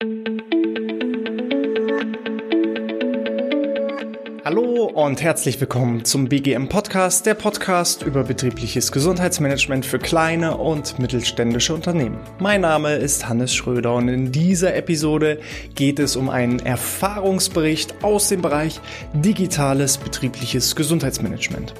[0.00, 0.35] thank you
[4.46, 11.00] Hallo und herzlich willkommen zum BGM Podcast, der Podcast über betriebliches Gesundheitsmanagement für kleine und
[11.00, 12.20] mittelständische Unternehmen.
[12.38, 15.40] Mein Name ist Hannes Schröder und in dieser Episode
[15.74, 18.80] geht es um einen Erfahrungsbericht aus dem Bereich
[19.14, 21.74] digitales betriebliches Gesundheitsmanagement.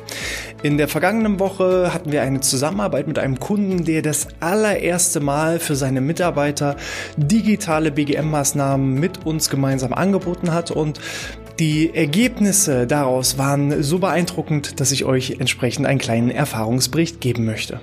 [0.65, 5.61] In der vergangenen Woche hatten wir eine Zusammenarbeit mit einem Kunden, der das allererste Mal
[5.61, 6.75] für seine Mitarbeiter
[7.17, 10.99] digitale BGM-Maßnahmen mit uns gemeinsam angeboten hat und
[11.59, 17.81] die Ergebnisse daraus waren so beeindruckend, dass ich euch entsprechend einen kleinen Erfahrungsbericht geben möchte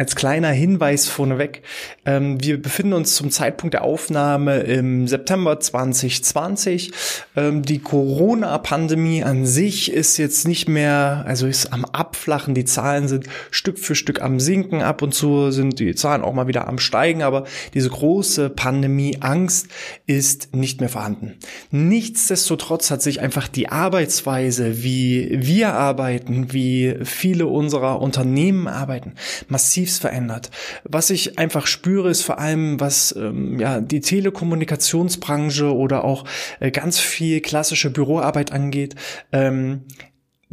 [0.00, 1.60] als kleiner Hinweis vorneweg,
[2.06, 6.90] ähm, wir befinden uns zum Zeitpunkt der Aufnahme im September 2020.
[7.36, 12.54] Ähm, die Corona-Pandemie an sich ist jetzt nicht mehr, also ist am Abflachen.
[12.54, 14.80] Die Zahlen sind Stück für Stück am Sinken.
[14.80, 19.68] Ab und zu sind die Zahlen auch mal wieder am Steigen, aber diese große Pandemie-Angst
[20.06, 21.34] ist nicht mehr vorhanden.
[21.70, 29.12] Nichtsdestotrotz hat sich einfach die Arbeitsweise, wie wir arbeiten, wie viele unserer Unternehmen arbeiten,
[29.48, 30.50] massiv massivst verändert.
[30.84, 36.24] Was ich einfach spüre, ist vor allem, was ähm, ja die Telekommunikationsbranche oder auch
[36.60, 38.94] äh, ganz viel klassische Büroarbeit angeht.
[39.32, 39.82] Ähm,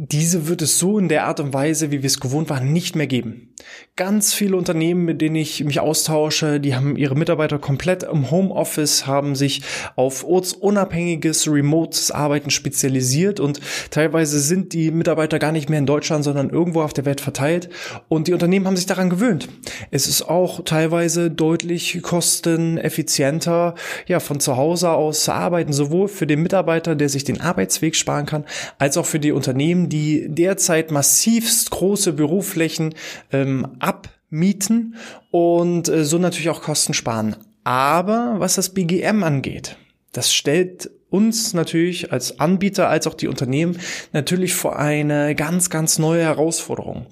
[0.00, 2.94] diese wird es so in der Art und Weise, wie wir es gewohnt waren, nicht
[2.94, 3.52] mehr geben.
[3.96, 9.08] Ganz viele Unternehmen, mit denen ich mich austausche, die haben ihre Mitarbeiter komplett im Homeoffice,
[9.08, 9.62] haben sich
[9.96, 13.60] auf ortsunabhängiges Remotes Arbeiten spezialisiert und
[13.90, 17.68] teilweise sind die Mitarbeiter gar nicht mehr in Deutschland, sondern irgendwo auf der Welt verteilt
[18.06, 19.48] und die Unternehmen haben sich daran gewöhnt.
[19.90, 23.74] Es ist auch teilweise deutlich kosteneffizienter,
[24.06, 27.96] ja, von zu Hause aus zu arbeiten, sowohl für den Mitarbeiter, der sich den Arbeitsweg
[27.96, 28.44] sparen kann,
[28.78, 32.94] als auch für die Unternehmen, die derzeit massivst große Büroflächen
[33.32, 34.96] ähm, abmieten
[35.30, 37.36] und äh, so natürlich auch Kosten sparen.
[37.64, 39.76] Aber was das BGM angeht,
[40.12, 43.78] das stellt uns natürlich als Anbieter als auch die Unternehmen
[44.12, 47.06] natürlich vor eine ganz, ganz neue Herausforderung.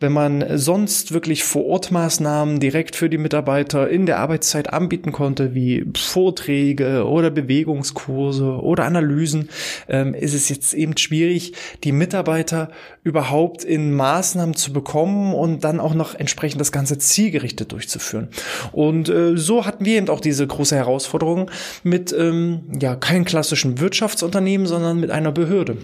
[0.00, 5.12] Wenn man sonst wirklich vor Ort Maßnahmen direkt für die Mitarbeiter in der Arbeitszeit anbieten
[5.12, 9.50] konnte, wie Vorträge oder Bewegungskurse oder Analysen,
[9.88, 11.52] ähm, ist es jetzt eben schwierig,
[11.84, 12.70] die Mitarbeiter
[13.04, 18.28] überhaupt in Maßnahmen zu bekommen und dann auch noch entsprechend das Ganze zielgerichtet durchzuführen.
[18.70, 21.50] Und äh, so hatten wir eben auch diese große Herausforderung
[21.82, 25.78] mit ähm, ja kein klassischen Wirtschaftsunternehmen, sondern mit einer Behörde.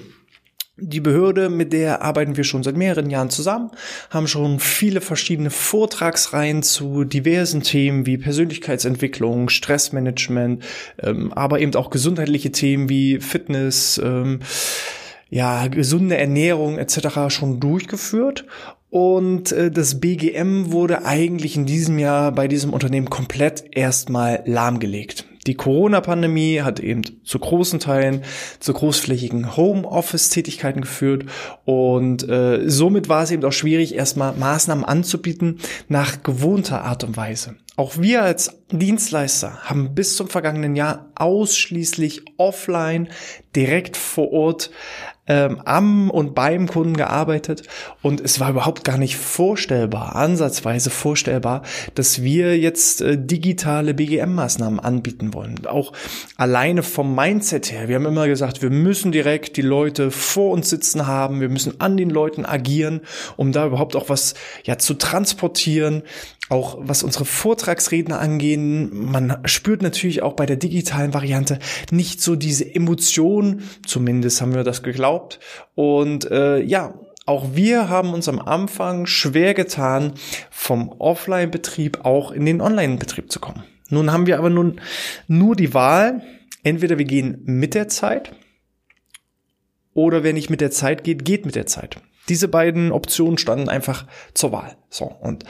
[0.76, 3.72] Die Behörde, mit der arbeiten wir schon seit mehreren Jahren zusammen,
[4.10, 10.62] haben schon viele verschiedene Vortragsreihen zu diversen Themen wie Persönlichkeitsentwicklung, Stressmanagement,
[11.02, 14.38] ähm, aber eben auch gesundheitliche Themen wie Fitness, ähm,
[15.30, 17.28] ja, gesunde Ernährung etc.
[17.28, 18.44] schon durchgeführt
[18.88, 25.27] und äh, das BGM wurde eigentlich in diesem Jahr bei diesem Unternehmen komplett erstmal lahmgelegt.
[25.47, 28.25] Die Corona-Pandemie hat eben zu großen Teilen
[28.60, 31.26] zu großflächigen Homeoffice-Tätigkeiten geführt
[31.65, 37.16] und äh, somit war es eben auch schwierig, erstmal Maßnahmen anzubieten nach gewohnter Art und
[37.16, 37.56] Weise.
[37.76, 43.09] Auch wir als Dienstleister haben bis zum vergangenen Jahr ausschließlich offline
[43.55, 44.72] direkt vor Ort
[45.28, 47.62] ähm, am und beim Kunden gearbeitet
[48.02, 51.62] und es war überhaupt gar nicht vorstellbar, ansatzweise vorstellbar,
[51.94, 55.66] dass wir jetzt äh, digitale BGM-Maßnahmen anbieten wollen.
[55.66, 55.92] Auch
[56.36, 57.88] alleine vom Mindset her.
[57.88, 61.80] Wir haben immer gesagt, wir müssen direkt die Leute vor uns sitzen haben, wir müssen
[61.80, 63.02] an den Leuten agieren,
[63.36, 64.34] um da überhaupt auch was
[64.64, 66.02] ja zu transportieren,
[66.48, 71.58] auch was unsere Vortragsredner angehen, man spürt natürlich auch bei der digitalen Variante
[71.90, 75.17] nicht so diese Emotion, zumindest haben wir das geglaubt.
[75.74, 76.94] Und äh, ja,
[77.26, 80.14] auch wir haben uns am Anfang schwer getan,
[80.50, 83.64] vom Offline-Betrieb auch in den Online-Betrieb zu kommen.
[83.90, 84.80] Nun haben wir aber nun
[85.26, 86.22] nur die Wahl,
[86.62, 88.32] entweder wir gehen mit der Zeit
[89.94, 92.00] oder wer nicht mit der Zeit geht, geht mit der Zeit.
[92.28, 94.76] Diese beiden Optionen standen einfach zur Wahl.
[94.90, 95.44] So und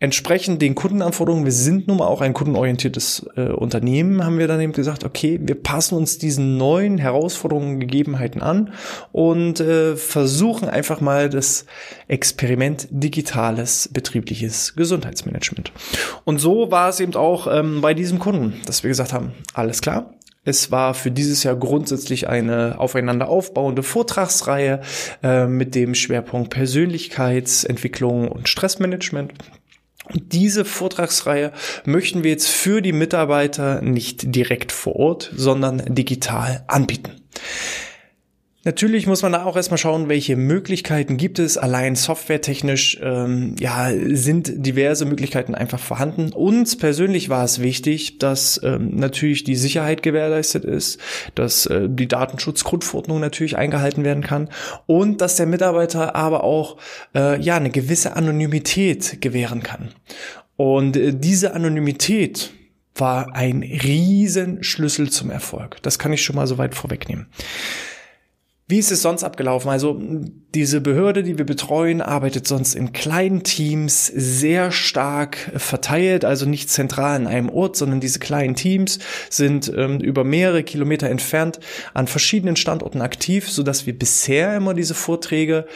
[0.00, 4.60] entsprechend den Kundenanforderungen, wir sind nun mal auch ein kundenorientiertes äh, Unternehmen, haben wir dann
[4.60, 8.72] eben gesagt, okay, wir passen uns diesen neuen Herausforderungen, Gegebenheiten an
[9.12, 11.66] und äh, versuchen einfach mal das
[12.08, 15.70] Experiment digitales betriebliches Gesundheitsmanagement.
[16.24, 19.82] Und so war es eben auch ähm, bei diesem Kunden, dass wir gesagt haben, alles
[19.82, 20.14] klar,
[20.44, 24.80] es war für dieses Jahr grundsätzlich eine aufeinander aufbauende Vortragsreihe
[25.22, 29.34] äh, mit dem Schwerpunkt Persönlichkeitsentwicklung und Stressmanagement.
[30.12, 31.52] Und diese Vortragsreihe
[31.84, 37.12] möchten wir jetzt für die Mitarbeiter nicht direkt vor Ort, sondern digital anbieten.
[38.62, 41.56] Natürlich muss man da auch erstmal schauen, welche Möglichkeiten gibt es.
[41.56, 46.34] Allein softwaretechnisch ähm, ja, sind diverse Möglichkeiten einfach vorhanden.
[46.34, 51.00] Uns persönlich war es wichtig, dass ähm, natürlich die Sicherheit gewährleistet ist,
[51.34, 54.50] dass äh, die Datenschutzgrundverordnung natürlich eingehalten werden kann
[54.84, 56.76] und dass der Mitarbeiter aber auch
[57.14, 59.88] äh, ja eine gewisse Anonymität gewähren kann.
[60.56, 62.52] Und äh, diese Anonymität
[62.94, 65.78] war ein Riesenschlüssel zum Erfolg.
[65.80, 67.28] Das kann ich schon mal so weit vorwegnehmen.
[68.70, 69.68] Wie ist es sonst abgelaufen?
[69.68, 70.00] Also
[70.54, 76.70] diese Behörde, die wir betreuen, arbeitet sonst in kleinen Teams sehr stark verteilt, also nicht
[76.70, 81.58] zentral in einem Ort, sondern diese kleinen Teams sind ähm, über mehrere Kilometer entfernt
[81.94, 85.66] an verschiedenen Standorten aktiv, so dass wir bisher immer diese Vorträge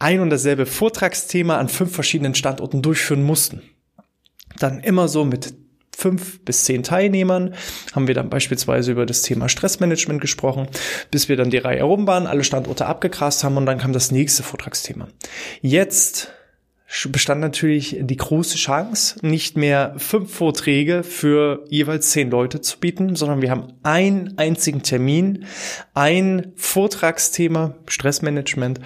[0.00, 3.62] ein und dasselbe Vortragsthema an fünf verschiedenen Standorten durchführen mussten.
[4.58, 5.54] Dann immer so mit
[5.94, 7.54] fünf bis zehn Teilnehmern
[7.94, 10.68] haben wir dann beispielsweise über das Thema Stressmanagement gesprochen,
[11.10, 14.10] bis wir dann die Reihe herum waren, alle Standorte abgegrast haben und dann kam das
[14.10, 15.08] nächste Vortragsthema.
[15.62, 16.32] Jetzt
[17.08, 23.16] bestand natürlich die große Chance, nicht mehr fünf Vorträge für jeweils zehn Leute zu bieten,
[23.16, 25.46] sondern wir haben einen einzigen Termin,
[25.94, 28.80] ein Vortragsthema, Stressmanagement,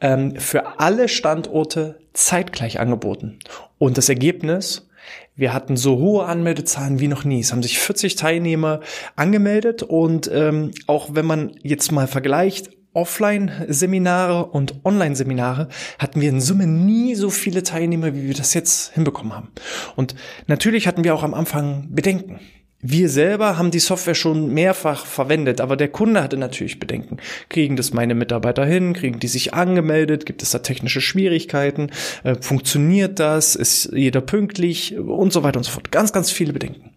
[0.00, 3.38] ähm, für alle Standorte zeitgleich angeboten.
[3.78, 4.88] Und das Ergebnis
[5.36, 7.40] wir hatten so hohe Anmeldezahlen wie noch nie.
[7.40, 8.80] Es haben sich 40 Teilnehmer
[9.16, 15.68] angemeldet und ähm, auch wenn man jetzt mal vergleicht, Offline-Seminare und Online-Seminare
[15.98, 19.50] hatten wir in Summe nie so viele Teilnehmer, wie wir das jetzt hinbekommen haben.
[19.94, 20.16] Und
[20.48, 22.40] natürlich hatten wir auch am Anfang Bedenken.
[22.82, 27.18] Wir selber haben die Software schon mehrfach verwendet, aber der Kunde hatte natürlich Bedenken.
[27.50, 28.94] Kriegen das meine Mitarbeiter hin?
[28.94, 30.24] Kriegen die sich angemeldet?
[30.24, 31.90] Gibt es da technische Schwierigkeiten?
[32.24, 33.54] Äh, funktioniert das?
[33.54, 34.96] Ist jeder pünktlich?
[34.96, 35.92] Und so weiter und so fort.
[35.92, 36.94] Ganz, ganz viele Bedenken.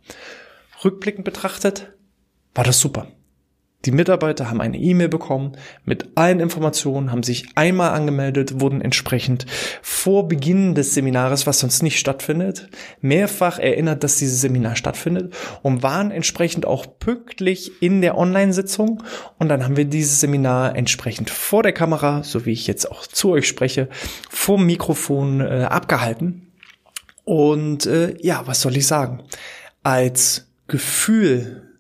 [0.86, 1.92] Rückblickend betrachtet
[2.56, 3.08] war das super.
[3.86, 9.46] Die Mitarbeiter haben eine E-Mail bekommen mit allen Informationen, haben sich einmal angemeldet, wurden entsprechend
[9.82, 12.70] vor Beginn des Seminars, was sonst nicht stattfindet,
[13.02, 19.04] mehrfach erinnert, dass dieses Seminar stattfindet und waren entsprechend auch pünktlich in der Online-Sitzung.
[19.38, 23.06] Und dann haben wir dieses Seminar entsprechend vor der Kamera, so wie ich jetzt auch
[23.06, 23.90] zu euch spreche,
[24.30, 26.54] vom Mikrofon äh, abgehalten.
[27.26, 29.24] Und äh, ja, was soll ich sagen?
[29.84, 31.73] Als Gefühl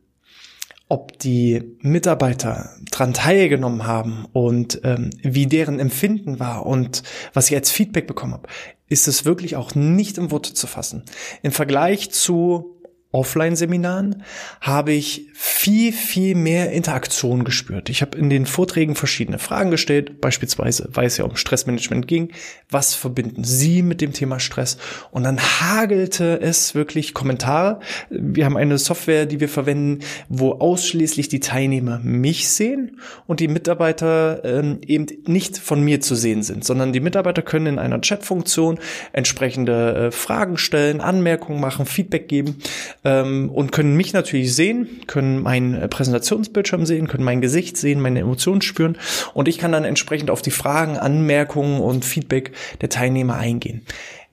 [0.89, 7.03] ob die Mitarbeiter dran teilgenommen haben und ähm, wie deren Empfinden war und
[7.33, 8.47] was ich als Feedback bekommen habe,
[8.89, 11.03] ist es wirklich auch nicht in Worte zu fassen.
[11.41, 12.72] Im Vergleich zu
[13.13, 14.23] Offline-Seminaren
[14.59, 17.89] habe ich viel, viel mehr Interaktion gespürt.
[17.89, 22.31] Ich habe in den Vorträgen verschiedene Fragen gestellt, beispielsweise, weil es ja um Stressmanagement ging,
[22.69, 24.77] was verbinden Sie mit dem Thema Stress?
[25.11, 27.79] Und dann hagelte es wirklich Kommentare.
[28.09, 33.47] Wir haben eine Software, die wir verwenden, wo ausschließlich die Teilnehmer mich sehen und die
[33.47, 38.01] Mitarbeiter ähm, eben nicht von mir zu sehen sind, sondern die Mitarbeiter können in einer
[38.01, 38.79] Chatfunktion
[39.11, 42.57] entsprechende äh, Fragen stellen, Anmerkungen machen, Feedback geben
[43.03, 48.01] ähm, und können mich natürlich sehen, können meinen äh, Präsentationsbildschirm sehen, können mein Gesicht sehen,
[48.01, 48.97] meine Emotionen spüren
[49.33, 52.51] und ich kann dann entsprechend auf die Fragen, Anmerkungen und Feedback
[52.81, 53.83] der Teilnehmer eingehen.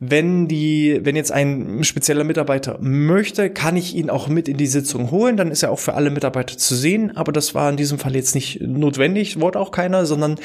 [0.02, 4.66] Wenn die, wenn jetzt ein spezieller Mitarbeiter möchte, kann ich ihn auch mit in die
[4.66, 5.36] Sitzung holen.
[5.36, 7.14] Dann ist er auch für alle Mitarbeiter zu sehen.
[7.18, 10.36] Aber das war in diesem Fall jetzt nicht notwendig, wollte auch keiner, sondern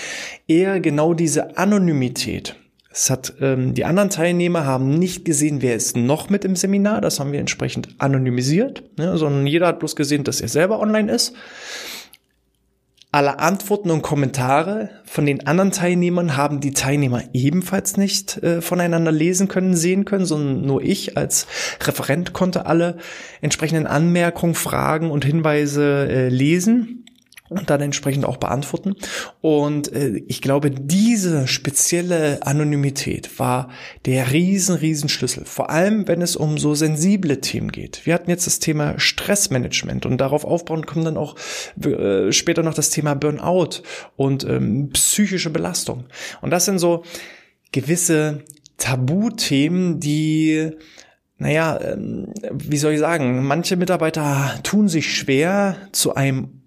[0.45, 2.57] eher genau diese Anonymität
[2.98, 7.02] es hat, ähm, die anderen Teilnehmer haben nicht gesehen, wer ist noch mit im Seminar.
[7.02, 11.12] Das haben wir entsprechend anonymisiert, ne, sondern jeder hat bloß gesehen, dass er selber online
[11.12, 11.34] ist.
[13.12, 19.12] Alle Antworten und Kommentare von den anderen Teilnehmern haben die Teilnehmer ebenfalls nicht äh, voneinander
[19.12, 21.48] lesen können, sehen können, sondern nur ich als
[21.82, 22.98] Referent konnte alle
[23.42, 27.05] entsprechenden Anmerkungen, Fragen und Hinweise äh, lesen
[27.50, 28.96] und dann entsprechend auch beantworten.
[29.42, 33.70] Und äh, ich glaube, diese spezielle Anonymität war
[34.06, 35.46] der riesen, riesen Schlüssel.
[35.46, 38.06] Vor allem, wenn es um so sensible Themen geht.
[38.06, 41.36] Wir hatten jetzt das Thema Stressmanagement und darauf aufbauen kommt dann auch
[41.84, 43.82] äh, später noch das Thema Burnout
[44.16, 46.06] und ähm, psychische Belastung.
[46.42, 47.04] Und das sind so
[47.72, 48.44] gewisse
[48.78, 50.72] Tabuthemen, die
[51.38, 56.62] naja, ähm, wie soll ich sagen, manche Mitarbeiter tun sich schwer, zu einem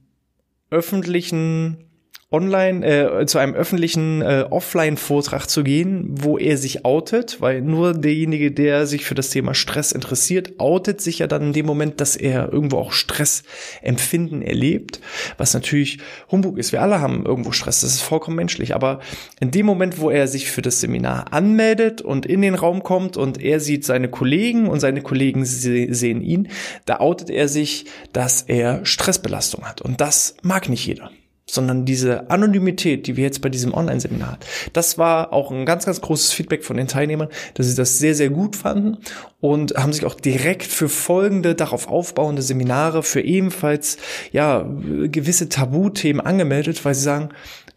[0.71, 1.88] öffentlichen
[2.31, 7.95] online äh, zu einem öffentlichen äh, Offline-Vortrag zu gehen, wo er sich outet, weil nur
[7.95, 12.03] derjenige, der sich für das Thema Stress interessiert, outet sich ja dann in dem Moment,
[12.03, 15.01] dass er irgendwo auch Stressempfinden erlebt,
[15.39, 16.73] was natürlich Humbug ist.
[16.73, 18.75] Wir alle haben irgendwo Stress, das ist vollkommen menschlich.
[18.75, 19.01] Aber
[19.41, 23.17] in dem Moment, wo er sich für das Seminar anmeldet und in den Raum kommt
[23.17, 26.49] und er sieht seine Kollegen und seine Kollegen sehen ihn,
[26.85, 29.81] da outet er sich, dass er Stressbelastung hat.
[29.81, 31.11] Und das mag nicht jeder.
[31.51, 34.47] Sondern diese Anonymität, die wir jetzt bei diesem Online-Seminar hat.
[34.73, 38.15] Das war auch ein ganz, ganz großes Feedback von den Teilnehmern, dass sie das sehr,
[38.15, 38.99] sehr gut fanden
[39.41, 43.97] und haben sich auch direkt für folgende darauf aufbauende Seminare für ebenfalls
[44.31, 44.69] ja
[45.11, 47.31] gewisse Tabuthemen angemeldet, weil sie sagen,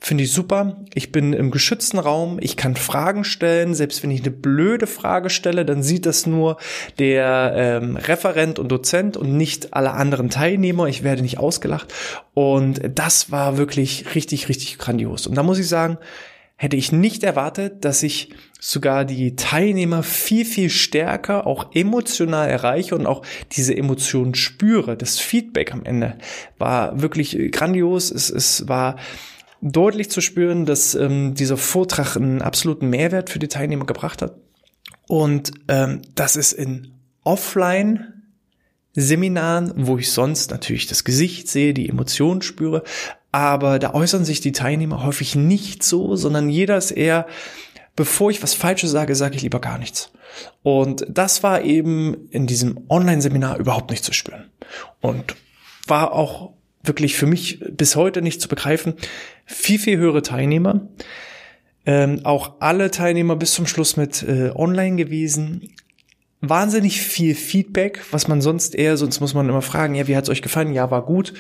[0.03, 0.77] Finde ich super.
[0.96, 2.39] Ich bin im geschützten Raum.
[2.41, 3.75] Ich kann Fragen stellen.
[3.75, 6.58] Selbst wenn ich eine blöde Frage stelle, dann sieht das nur
[6.98, 10.88] der ähm, Referent und Dozent und nicht alle anderen Teilnehmer.
[10.88, 11.93] Ich werde nicht ausgelacht.
[12.34, 15.27] Und das war wirklich richtig, richtig grandios.
[15.27, 16.00] Und da muss ich sagen,
[16.55, 22.96] hätte ich nicht erwartet, dass ich sogar die Teilnehmer viel, viel stärker auch emotional erreiche
[22.96, 24.98] und auch diese Emotionen spüre.
[24.98, 26.17] Das Feedback am Ende
[26.58, 28.10] war wirklich grandios.
[28.10, 28.96] Es, es war
[29.62, 34.36] deutlich zu spüren, dass ähm, dieser Vortrag einen absoluten Mehrwert für die Teilnehmer gebracht hat.
[35.08, 38.22] Und ähm, das ist in Offline
[38.94, 42.84] Seminaren, wo ich sonst natürlich das Gesicht sehe, die Emotionen spüre,
[43.32, 47.25] aber da äußern sich die Teilnehmer häufig nicht so, sondern jeder ist eher,
[47.96, 50.12] bevor ich was Falsches sage, sage ich lieber gar nichts.
[50.63, 54.50] Und das war eben in diesem Online-Seminar überhaupt nicht zu spüren.
[55.00, 55.36] Und
[55.88, 58.93] war auch wirklich für mich bis heute nicht zu begreifen.
[59.45, 60.88] Viel, viel höhere Teilnehmer.
[61.85, 65.69] Ähm, auch alle Teilnehmer bis zum Schluss mit äh, online gewesen.
[66.41, 70.29] Wahnsinnig viel Feedback, was man sonst eher, sonst muss man immer fragen, ja, wie hat's
[70.29, 70.73] euch gefallen?
[70.73, 71.33] Ja, war gut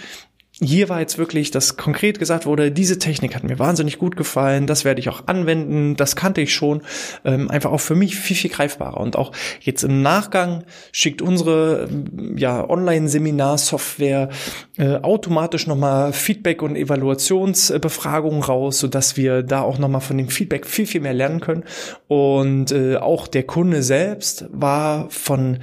[0.63, 4.67] hier war jetzt wirklich, dass konkret gesagt wurde, diese Technik hat mir wahnsinnig gut gefallen,
[4.67, 6.83] das werde ich auch anwenden, das kannte ich schon,
[7.25, 8.99] ähm, einfach auch für mich viel, viel greifbarer.
[8.99, 11.89] Und auch jetzt im Nachgang schickt unsere
[12.35, 14.29] ja, Online-Seminar-Software
[14.77, 20.67] äh, automatisch nochmal Feedback- und Evaluationsbefragungen raus, sodass wir da auch nochmal von dem Feedback
[20.67, 21.63] viel, viel mehr lernen können.
[22.07, 25.57] Und äh, auch der Kunde selbst war von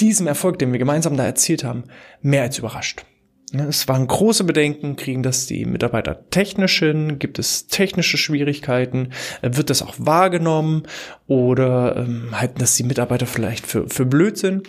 [0.00, 1.84] diesem Erfolg, den wir gemeinsam da erzielt haben,
[2.22, 3.04] mehr als überrascht.
[3.52, 9.10] Es waren große Bedenken, kriegen das die Mitarbeiter technisch hin, gibt es technische Schwierigkeiten,
[9.42, 10.84] wird das auch wahrgenommen?
[11.26, 14.62] Oder ähm, halten das die Mitarbeiter vielleicht für, für Blödsinn?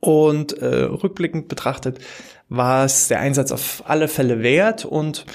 [0.00, 1.98] Und äh, rückblickend betrachtet
[2.48, 5.26] war es der Einsatz auf alle Fälle wert und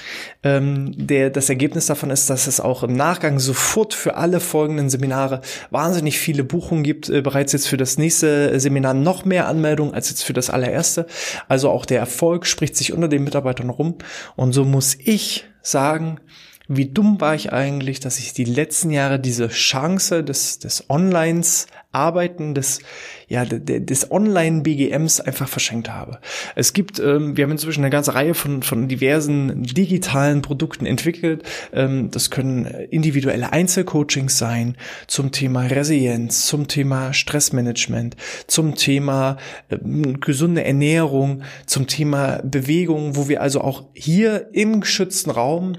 [0.42, 4.90] ähm, der, das Ergebnis davon ist, dass es auch im Nachgang sofort für alle folgenden
[4.90, 5.40] Seminare
[5.70, 10.10] wahnsinnig viele Buchungen gibt, äh, bereits jetzt für das nächste Seminar noch mehr Anmeldungen als
[10.10, 11.06] jetzt für das allererste.
[11.46, 13.96] Also auch der Erfolg spricht sich unter den Mitarbeitern rum
[14.34, 16.18] und so muss ich sagen,
[16.66, 21.66] wie dumm war ich eigentlich, dass ich die letzten Jahre diese Chance des, des Onlines
[21.94, 22.80] Arbeiten des,
[23.28, 26.18] ja, des Online-BGMs einfach verschenkt habe.
[26.56, 31.44] Es gibt, ähm, wir haben inzwischen eine ganze Reihe von, von diversen digitalen Produkten entwickelt.
[31.72, 38.16] Ähm, das können individuelle Einzelcoachings sein zum Thema Resilienz, zum Thema Stressmanagement,
[38.46, 39.36] zum Thema
[39.70, 45.76] ähm, gesunde Ernährung, zum Thema Bewegung, wo wir also auch hier im geschützten Raum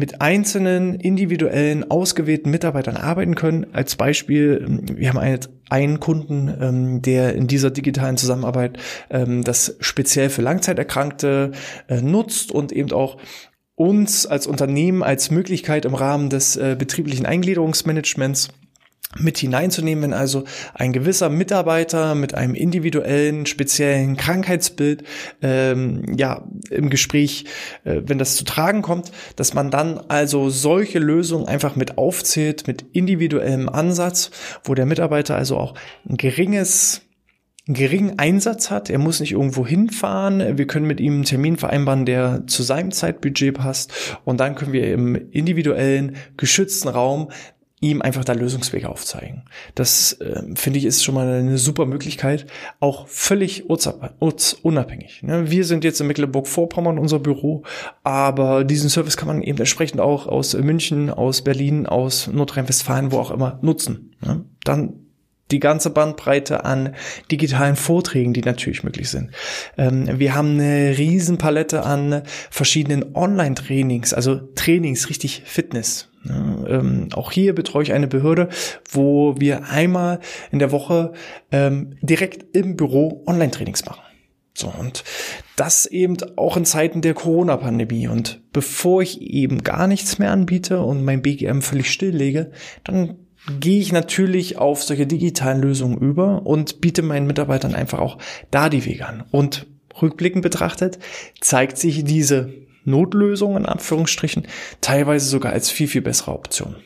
[0.00, 3.66] mit einzelnen individuellen ausgewählten Mitarbeitern arbeiten können.
[3.72, 5.38] Als Beispiel, wir haben einen,
[5.68, 8.78] einen Kunden, ähm, der in dieser digitalen Zusammenarbeit
[9.10, 11.52] ähm, das speziell für Langzeiterkrankte
[11.86, 13.18] äh, nutzt und eben auch
[13.76, 18.48] uns als Unternehmen als Möglichkeit im Rahmen des äh, betrieblichen Eingliederungsmanagements
[19.18, 25.02] mit hineinzunehmen, wenn also ein gewisser Mitarbeiter mit einem individuellen, speziellen Krankheitsbild
[25.42, 27.44] ähm, ja im Gespräch,
[27.84, 32.68] äh, wenn das zu tragen kommt, dass man dann also solche Lösungen einfach mit aufzählt,
[32.68, 34.30] mit individuellem Ansatz,
[34.62, 35.74] wo der Mitarbeiter also auch
[36.08, 37.02] ein geringes
[37.68, 38.90] einen geringen Einsatz hat.
[38.90, 40.58] Er muss nicht irgendwo hinfahren.
[40.58, 43.92] Wir können mit ihm einen Termin vereinbaren, der zu seinem Zeitbudget passt.
[44.24, 47.30] Und dann können wir im individuellen, geschützten Raum
[47.80, 49.44] ihm einfach da Lösungswege aufzeigen.
[49.74, 52.46] Das äh, finde ich ist schon mal eine super Möglichkeit,
[52.78, 53.70] auch völlig
[54.54, 55.22] unabhängig.
[55.22, 55.50] Ne?
[55.50, 57.62] Wir sind jetzt in Mecklenburg-Vorpommern unser Büro,
[58.02, 63.18] aber diesen Service kann man eben entsprechend auch aus München, aus Berlin, aus Nordrhein-Westfalen, wo
[63.18, 64.14] auch immer nutzen.
[64.20, 64.44] Ne?
[64.64, 65.09] Dann
[65.50, 66.94] die ganze Bandbreite an
[67.30, 69.30] digitalen Vorträgen, die natürlich möglich sind.
[69.76, 76.08] Ähm, wir haben eine riesen Palette an verschiedenen Online-Trainings, also Trainings, richtig Fitness.
[76.26, 78.48] Ähm, auch hier betreue ich eine Behörde,
[78.90, 81.12] wo wir einmal in der Woche
[81.50, 84.02] ähm, direkt im Büro Online-Trainings machen.
[84.52, 85.04] So, und
[85.56, 88.08] das eben auch in Zeiten der Corona-Pandemie.
[88.08, 92.50] Und bevor ich eben gar nichts mehr anbiete und mein BGM völlig stilllege,
[92.84, 93.16] dann
[93.58, 98.18] gehe ich natürlich auf solche digitalen Lösungen über und biete meinen Mitarbeitern einfach auch
[98.50, 99.24] da die Wege an.
[99.30, 99.66] Und
[100.00, 100.98] rückblickend betrachtet
[101.40, 102.52] zeigt sich diese
[102.84, 104.46] Notlösung in Anführungsstrichen
[104.80, 106.76] teilweise sogar als viel, viel bessere Option.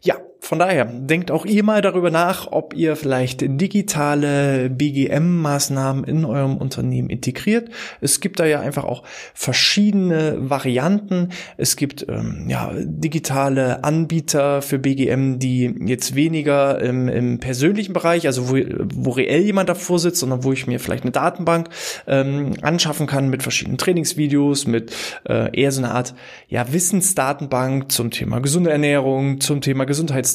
[0.00, 0.16] Ja,
[0.50, 6.56] von daher, denkt auch ihr mal darüber nach, ob ihr vielleicht digitale BGM-Maßnahmen in eurem
[6.56, 7.68] Unternehmen integriert.
[8.00, 11.28] Es gibt da ja einfach auch verschiedene Varianten.
[11.56, 18.26] Es gibt ähm, ja, digitale Anbieter für BGM, die jetzt weniger im, im persönlichen Bereich,
[18.26, 18.56] also wo,
[18.92, 21.68] wo reell jemand davor sitzt, sondern wo ich mir vielleicht eine Datenbank
[22.08, 24.92] ähm, anschaffen kann mit verschiedenen Trainingsvideos, mit
[25.28, 26.12] äh, eher so eine Art
[26.48, 29.84] ja, Wissensdatenbank zum Thema gesunde Ernährung, zum Thema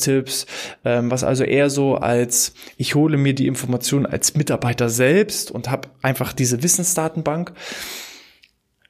[0.06, 0.46] Gesundheitstipps,
[0.84, 5.70] ähm, was also eher so als ich hole mir die Informationen als Mitarbeiter selbst und
[5.70, 7.54] habe einfach diese Wissensdatenbank.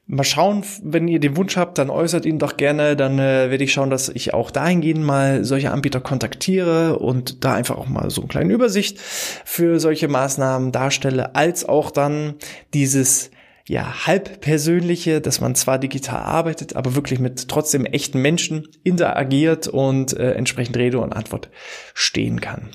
[0.08, 2.96] Mal schauen, wenn ihr den Wunsch habt, dann äußert ihn doch gerne.
[2.96, 7.56] Dann äh, werde ich schauen, dass ich auch dahingehend mal solche Anbieter kontaktiere und da
[7.56, 12.36] einfach auch mal so eine kleine Übersicht für solche Maßnahmen darstelle, als auch dann
[12.76, 13.32] dieses
[13.68, 19.68] ja, halb persönliche, dass man zwar digital arbeitet, aber wirklich mit trotzdem echten Menschen interagiert
[19.68, 21.50] und äh, entsprechend Rede und Antwort
[21.94, 22.70] stehen kann.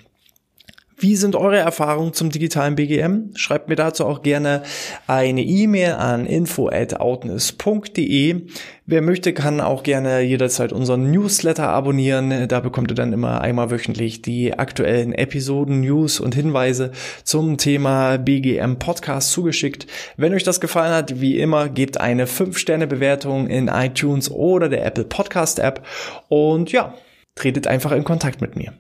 [1.03, 3.31] Wie sind eure Erfahrungen zum digitalen BGM?
[3.35, 4.65] Schreibt mir dazu auch gerne
[5.07, 8.43] eine E-Mail an info@outness.de.
[8.85, 12.49] Wer möchte, kann auch gerne jederzeit unseren Newsletter abonnieren.
[12.49, 16.93] Da bekommt ihr dann immer einmal wöchentlich die aktuellen Episoden, News und Hinweise
[17.25, 19.87] zum Thema BGM Podcast zugeschickt.
[20.19, 25.05] Wenn euch das gefallen hat, wie immer, gebt eine 5-Sterne-Bewertung in iTunes oder der Apple
[25.05, 25.83] Podcast App
[26.29, 26.93] und ja,
[27.37, 28.75] tretet einfach in Kontakt mit mir.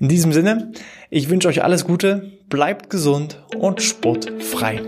[0.00, 0.72] In diesem Sinne,
[1.10, 4.80] ich wünsche euch alles Gute, bleibt gesund und sportfrei.